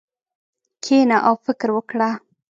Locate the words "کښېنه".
0.83-1.17